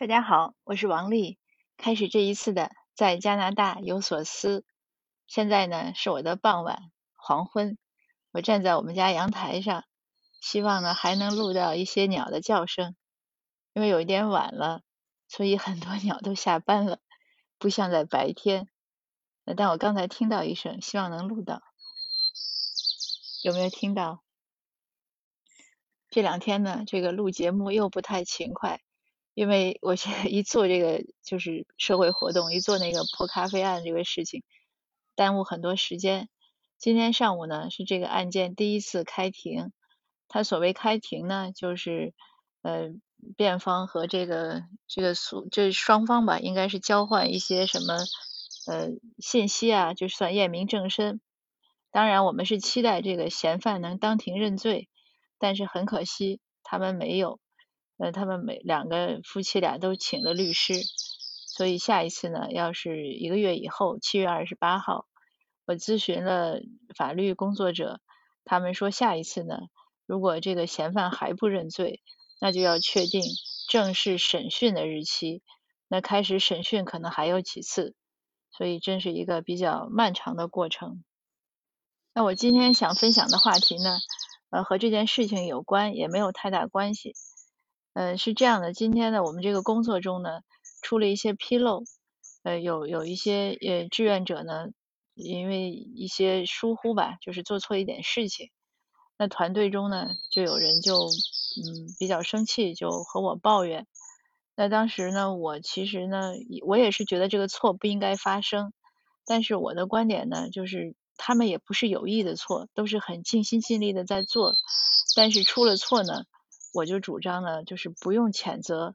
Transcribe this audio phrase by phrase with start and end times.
[0.00, 1.40] 大家好，我是王丽。
[1.76, 4.64] 开始这一次的在加拿大有所思。
[5.26, 7.76] 现在呢是我的傍晚黄昏，
[8.30, 9.82] 我站在我们家阳台上，
[10.40, 12.94] 希望呢还能录到一些鸟的叫声。
[13.72, 14.82] 因为有一点晚了，
[15.26, 17.00] 所以很多鸟都下班了，
[17.58, 18.68] 不像在白天。
[19.56, 21.60] 但我刚才听到一声，希望能录到。
[23.42, 24.22] 有没有听到？
[26.08, 28.80] 这两天呢，这个录节目又不太勤快。
[29.38, 34.42] 因为我现在一做这个就是社会活动，一做那个破咖啡案这个事情，
[35.14, 36.28] 耽误很多时间。
[36.76, 39.70] 今天上午呢是这个案件第一次开庭，
[40.26, 42.14] 他所谓开庭呢，就是
[42.62, 42.88] 呃
[43.36, 47.94] 辩方和这个这个诉这双方吧，应该是交换一些什么
[48.66, 51.20] 呃信息啊，就算验明正身。
[51.92, 54.88] 当然，我们是期待这个嫌犯能当庭认罪，
[55.38, 57.38] 但是很可惜，他们没有。
[57.98, 60.74] 呃，他们每两个夫妻俩都请了律师，
[61.48, 65.06] 所以下一次呢，要是一个月以后，七月二十八号，
[65.66, 66.60] 我咨询了
[66.96, 68.00] 法律工作者，
[68.44, 69.58] 他们说下一次呢，
[70.06, 72.00] 如果这个嫌犯还不认罪，
[72.40, 73.20] 那就要确定
[73.68, 75.42] 正式审讯的日期，
[75.88, 77.96] 那开始审讯可能还有几次，
[78.52, 81.02] 所以真是一个比较漫长的过程。
[82.14, 83.98] 那我今天想分享的话题呢，
[84.50, 87.14] 呃，和这件事情有关，也没有太大关系。
[87.98, 90.42] 呃，是这样的，今天呢，我们这个工作中呢，
[90.82, 91.82] 出了一些纰漏，
[92.44, 94.66] 呃，有有一些呃志愿者呢，
[95.14, 98.50] 因为一些疏忽吧，就是做错一点事情，
[99.18, 103.88] 那团队中呢，就有人就嗯比较生气，就和我抱怨。
[104.54, 108.72] 那当时呢，我其实呢，我也是觉得这个错不应该发生，
[109.26, 114.54] 但是我的观点呢，就是他们也不是有意的错，都是很尽心尽力的在做，
[115.16, 116.22] 但是出了错呢。
[116.72, 118.94] 我就主张呢，就是不用谴责，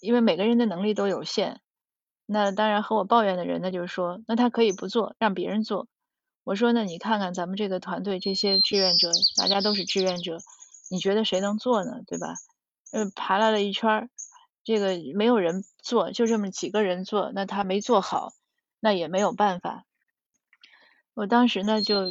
[0.00, 1.60] 因为每个人的能力都有限。
[2.26, 5.88] 那当然和我抱怨的人呢，就是说，那他可以不做，让别人做。
[6.44, 10.38] 我说，那你看看咱们这个团队这些志愿者，大家都是志愿者，
[10.90, 12.00] 你觉得谁能做呢？
[12.06, 12.34] 对吧？
[12.92, 14.08] 呃，爬来了一圈儿，
[14.64, 18.32] 这个没有人做，就这么几个人做，那他没做好，
[18.80, 19.84] 那也没有办法。
[21.14, 22.06] 我当时呢就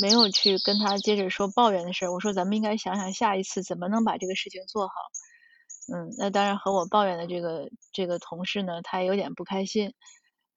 [0.00, 4.94] 没有去跟他接着说抱怨的事儿，我说咱们应该想想下一次怎么能把这个事情做好。
[5.92, 9.94] 嗯，那当然和我抱怨的这个这个同事呢，他也有点不开心。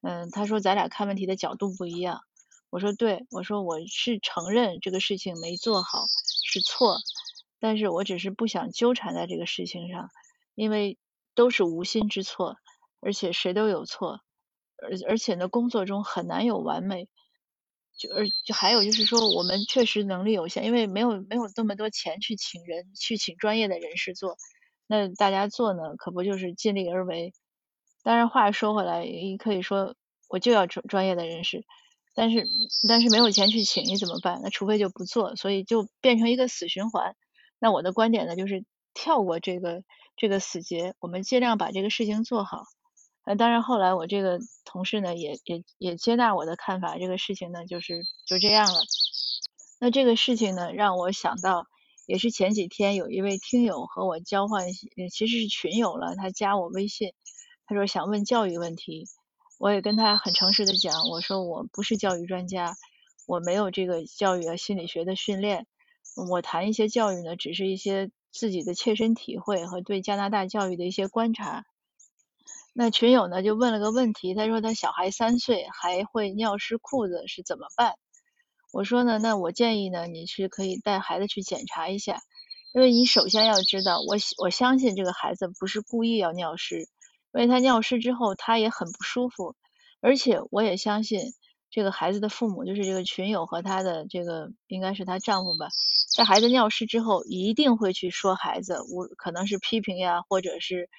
[0.02, 2.20] 嗯，他说咱俩看问题的角度不一样。
[2.70, 6.04] 我说对，我说我是承认这个事情没做好
[6.44, 6.98] 是错，
[7.60, 10.10] 但是我只是不想纠缠在这个事情上，
[10.54, 10.98] 因为
[11.34, 12.56] 都是无心之错，
[13.00, 14.20] 而且谁都有错，
[14.82, 17.08] 而而且呢工作中很难有完美。
[17.96, 24.36] 就而就还有就是说，我们确实能力有限，因为没有没有那么多钱去请人去请专业的人士做，
[24.86, 27.32] 那大家做呢，可不就是尽力而为？
[28.02, 29.96] 当然话说回来，也可以说
[30.28, 31.64] 我就要专专业的人士，
[32.14, 32.46] 但是
[32.86, 34.40] 但是没有钱去请，你怎么办？
[34.42, 37.16] 那除非就不做，所以就变成一个死循环。
[37.58, 38.64] 那我的观点呢，就是
[38.94, 39.82] 跳过这个
[40.16, 42.64] 这个死结，我们尽量把这个事情做好。
[43.28, 48.80] 那当然，后来我这个同事呢，也也也接纳我的看法，这个事情呢，就是就这样了。
[49.80, 51.66] 那这个事情呢，让我想到，
[52.06, 54.66] 也是前几天有一位听友和我交换，
[55.12, 57.14] 其实是群友了，他加我微信，
[57.66, 59.06] 他说想问教育问题，
[59.58, 62.76] 我也跟他很诚实的讲，我说我不是教育专家，
[63.26, 65.66] 我没有这个教育和心理学的训练，
[66.30, 71.64] 我谈一些教育呢，只是一些自己的切身体会和对加拿大教育的一些观察。
[72.78, 77.94] 那群友呢就问了个问题，他说他小孩三岁还会尿湿裤子是怎么办？
[78.70, 82.18] 我说呢，那我建议呢你是可以带孩子去检查一下，
[82.74, 86.80] 因为你首先要知道，我我相信这个孩子不是故意要尿湿，
[87.32, 89.54] 因为他尿湿之后他也很不舒服，
[90.02, 91.32] 而且我也相信
[91.70, 95.68] 这个孩子的父母就是这个群友和他的这个应该是她丈夫吧，
[96.14, 100.90] 在孩子尿湿之后一定会去说孩子，无可能是批评呀，或者是。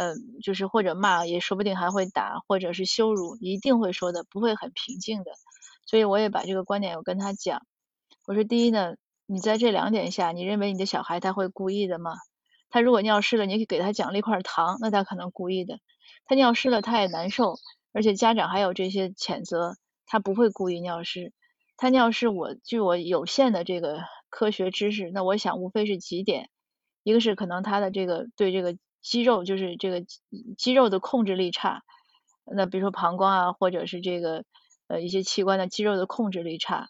[0.00, 0.14] 嗯，
[0.44, 5.32] 就是或者骂，也说不定还会打，或者是羞辱，一定会说的，不会很平静的。
[5.86, 7.66] 所以我也把这个观点我跟他讲，
[8.24, 8.94] 我说第一呢，
[9.26, 12.12] 你在这两点下，你认为你的小孩他会故意的吗？
[12.70, 15.80] 他如果尿湿了，你给他奖励一块糖，那他可能故意的。
[16.26, 17.56] 他尿湿了，他也难受，
[17.92, 19.74] 而且家长还有这些谴责，
[20.06, 21.32] 他不会故意尿湿。
[21.76, 23.98] 他尿湿，我据我有限的这个
[24.30, 26.50] 科学知识，那我想无非是几点，
[27.02, 28.78] 一个是可能他的这个对这个。
[29.00, 30.04] 肌肉就是这个
[30.56, 31.82] 肌肉的控制力差，
[32.44, 34.44] 那比如说膀胱啊，或者是这个
[34.86, 36.88] 呃一些器官的肌肉的控制力差。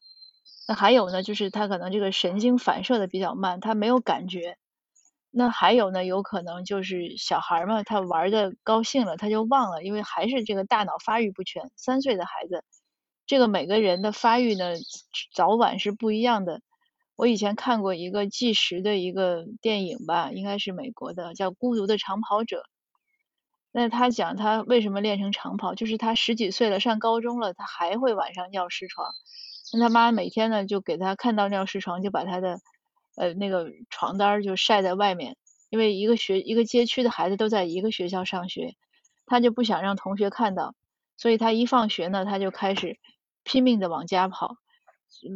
[0.67, 4.57] 那还有呢，就是他可能这个神经反射的比较慢，他没有感觉。
[5.31, 11.71] 那还有呢，有可能就是小孩嘛，他玩的高兴了，他就忘了，因为还是这个大脑发育不全。
[11.77, 12.65] 三岁的孩子，
[13.27, 14.73] 这个每个人的发育呢，
[15.35, 16.63] 早晚是不一样的。
[17.19, 22.59] 我以前看过一个纪实的一个电影吧，应该是美国的，叫《孤独的长跑者》。
[23.73, 29.13] 那他讲他为什么练成长跑，就是他十几岁了，上高中了，他还会晚上尿湿床。
[29.73, 32.61] 那他妈每天呢，就给他看到尿湿床，就把他的。
[33.17, 35.37] 呃，那个床单就晒在外面，
[35.71, 38.77] 因为一个学一个街区的孩子都在一个学校上学，
[39.27, 40.77] 他就不想让同学看到，
[41.17, 42.97] 所以他一放学呢，他就开始
[43.43, 44.55] 拼命的往家跑，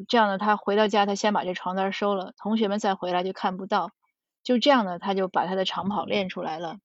[0.09, 3.91] 这样呢，他回到家，他先把这床单收了，同学们再回来就看不到，
[4.43, 6.77] 就这样呢，他就把他的长跑练出来了。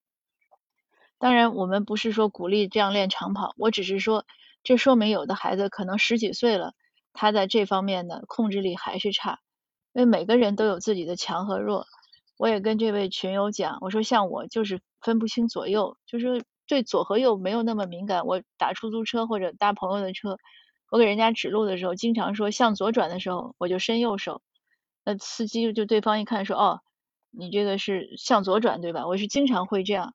[1.19, 4.25] 当然，我们不是说鼓励这样练长跑，我只是说，
[4.63, 6.73] 这说明有的孩子可能十几岁了，
[7.13, 9.39] 他在这方面的控制力还是差。
[9.93, 11.87] 因为每个人都有自己的强和弱，
[12.37, 18.27] 我也跟这位群友讲，我说像我就是分不清左右，就是对左和右没有那么敏感。
[18.27, 20.37] 我打出租车或者搭朋友的车，
[20.89, 24.41] 我给人家指路的时候，经常说向左转的时候，我就伸右手。
[25.03, 26.81] 那司机就对方一看说，哦，
[27.31, 29.07] 你这个是向左转对吧？
[29.07, 30.13] 我是经常会这样。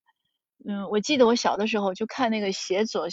[0.64, 3.08] 嗯，我记得我小的时候就看那个鞋左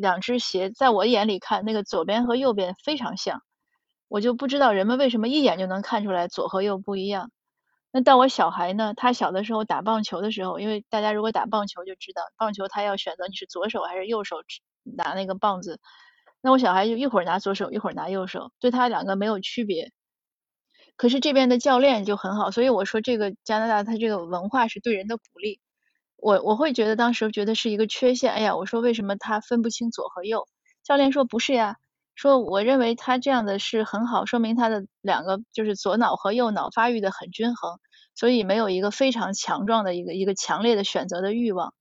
[0.00, 3.42] 两只鞋，在我眼里看那个左边和右边非常像。
[4.08, 7.30] 我就不知道人们为什么一眼就能看出来左和右不一样。
[7.92, 14.36] 那到我小孩呢，他小的时候打棒球的时候，因为大家如果打棒球就知道，棒球他要选择你是左手还是右手
[14.82, 15.80] 拿那个棒子。
[16.42, 19.92] 那我小孩就一会儿拿左手，一会儿拿右手，对他两个没有区别。
[20.96, 25.60] 可是这边的教练就很好，所以我说这个加拿大他这个文化是对人的鼓励。
[26.16, 28.32] 我我会觉得当时觉得是一个缺陷。
[28.32, 30.46] 哎呀，我说为什么他分不清左和右？
[30.84, 31.76] 教练说不是呀。
[32.14, 37.78] 说我认为他这样的是很好，说明他的两个就是左脑和右脑发育的很均衡，
[38.14, 41.72] 所以没有一个非常强壮的一个一个强烈的选择的欲望。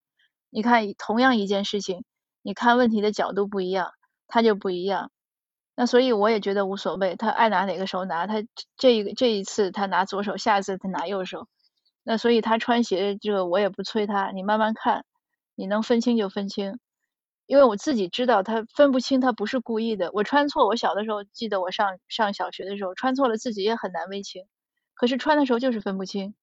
[0.49, 2.05] 你看，同样一件事情，
[2.41, 3.91] 你看问题的角度不一样，
[4.29, 5.11] 他就不一样。
[5.75, 8.35] 那所以我也觉得无所谓，他爱拿哪个手拿，他
[8.77, 11.47] 这一个这一次他拿左手，下一次他拿右手。
[12.03, 15.05] 那所以他穿鞋这个我也不催他，你慢慢看，
[15.55, 16.79] 你能分清就分清。
[17.45, 20.11] 因为我自己知道他分不清，他不是故意的。
[20.13, 24.45] 我穿错，我小的时候记得我上上小学的时候穿错了，自己也很难为情。
[24.93, 26.35] 可是穿的时候就是分不清。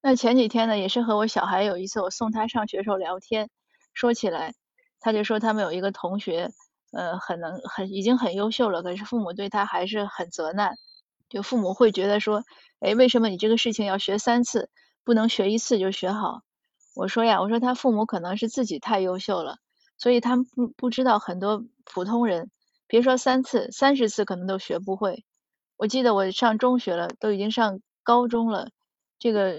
[0.00, 3.50] 那前几天呢，也是和我小孩有一次，我送他上学时候聊天，
[3.94, 4.54] 说起来，
[5.02, 6.50] 他就说他们有一个同学，
[6.92, 10.76] 呃，很能很已经很优秀了，可是父母对他还是很责难，
[11.28, 12.44] 就父母会觉得说，
[12.78, 14.70] 哎，为什么你这个事情要学三次，
[15.04, 16.42] 不能学一次就学好？
[16.94, 19.58] 我说呀，我说他父母可能是自己太优秀了，
[19.98, 22.50] 所以他们不不知道很多普通人，
[22.86, 25.24] 别说三次，三十次可能都学不会。
[25.76, 28.68] 我记得我上中学了，都已经上高中了，
[29.18, 29.58] 这个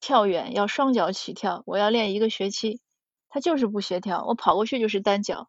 [0.00, 2.80] 跳远要双脚起跳，我要练一个学期，
[3.34, 5.48] 他就是不协调，我跑过去就是单脚，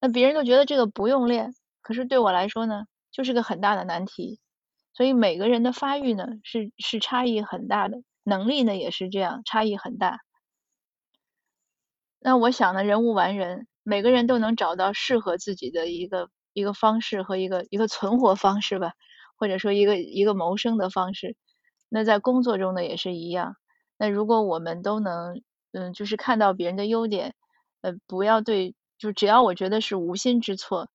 [0.00, 4.38] 那别人都觉得这个不用练，可是对我来说呢，就是个很大的难题。
[4.94, 10.20] 所以每个人的发育呢，是是差异很大的，能力呢也是这样，差异很大。
[12.20, 18.92] 那我想呢，人无完人，每个人都能找到适合自己的一个一个方式和一个一个存活方式吧，
[19.36, 21.34] 或者说一个一个谋生的方式。
[21.88, 23.56] 那在工作中呢也是一样。
[23.98, 25.42] 那如果我们都能，
[25.76, 27.34] 嗯，就是看到别人的优点，
[27.82, 30.88] 呃，不要对，就只要我觉得是无心之错，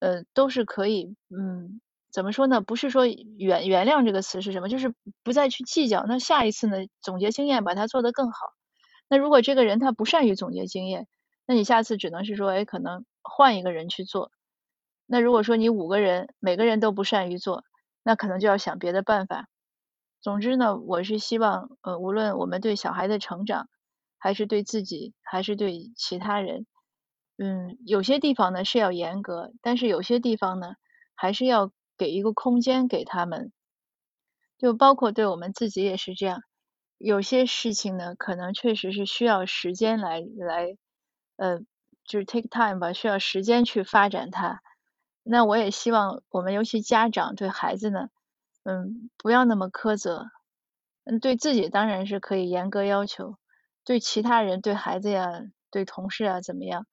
[0.00, 1.80] 呃，都是可以，嗯，
[2.10, 2.60] 怎么说呢？
[2.60, 4.92] 不是说原原谅这个词是什么，就是
[5.22, 6.04] 不再去计较。
[6.08, 8.38] 那下一次呢，总结经验，把它做得更好。
[9.08, 11.06] 那如果这个人他不善于总结经验，
[11.46, 14.32] 那你下次只能是说，哎，可能换一个人去做。
[15.06, 17.62] 那如果说你五个人每个人都不善于做，
[18.02, 19.46] 那可能就要想别的办法。
[20.20, 23.68] 总之呢，我是希望，呃，无论我们对小孩的成长，
[24.26, 26.66] 还是对自己，还是对其他人，
[27.38, 30.74] 嗯，有些地方呢是要严格，但是有些地方呢，
[31.14, 33.52] 还是要给一个空间给他们。
[34.58, 36.42] 就包括对我们自己也是这样。
[36.98, 40.76] 有些事情呢，可能确实是需要时间来来，
[41.36, 41.60] 呃，
[42.04, 44.60] 就是 take time 吧，需要时间去发展它。
[45.22, 48.08] 那我也希望我们尤其家长对孩子呢，
[48.64, 50.26] 嗯，不要那么苛责。
[51.04, 53.38] 嗯，对自己当然是可以严格要求，
[53.86, 56.86] 对其他人、对孩子呀、对同事啊怎么样？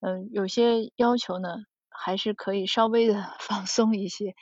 [0.00, 4.34] 嗯，有些要求呢，还是可以稍微的 放松一些。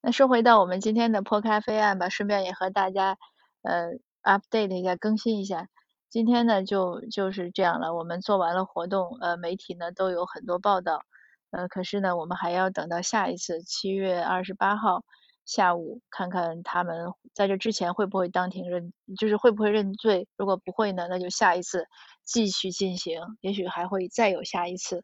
[0.00, 3.18] 那说回到我们今天的破咖啡案吧，顺便也和大家
[3.62, 3.90] 呃
[4.22, 5.66] update 一下，更新一下。
[6.08, 11.02] 今天呢就就是这样了，我们做完了活动，呃，媒体呢都有很多报道，
[11.50, 15.02] 呃，可是呢我们还要等到下一次七月二十八号
[15.50, 20.28] 下午看看他们在这之前会不会当庭认，就是会不会认罪。
[20.36, 21.88] 如果不会呢，那就下一次
[22.22, 25.02] 继续进行，也许还会再有下一次，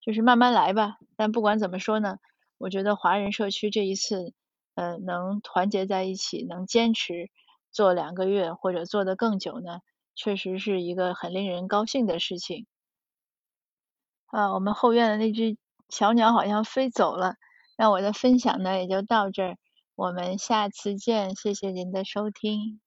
[0.00, 0.96] 就是慢慢来吧。
[1.14, 2.18] 但不管怎么说呢，
[2.58, 4.32] 我觉得华人社区这一次，
[4.74, 7.30] 呃，能团结在一起，能坚持
[7.70, 9.78] 做两个月或者做得更久呢，
[10.16, 12.66] 确实是一个很令人高兴的事情。
[14.26, 15.56] 啊，我们后院的那只
[15.88, 17.36] 小鸟好像飞走了，
[17.78, 19.56] 那我的分享呢也就到这儿。
[19.96, 22.80] 我们下次见，谢谢您的收听。